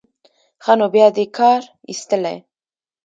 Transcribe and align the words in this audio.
ښه 0.63 0.73
نو 0.79 0.85
بیا 0.93 1.07
دې 1.15 1.25
کار 1.37 1.61
ایستلی. 1.89 2.37